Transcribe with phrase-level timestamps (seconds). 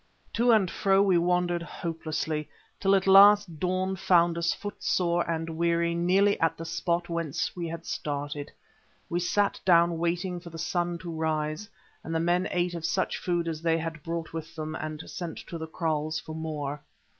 [0.33, 5.93] To and fro we wandered hopelessly, till at last dawn found us footsore and weary
[5.93, 8.51] nearly at the spot whence we had started.
[9.09, 11.69] We sat down waiting for the sun to rise,
[12.03, 15.37] and the men ate of such food as they had brought with them, and sent
[15.45, 16.81] to the kraals for more.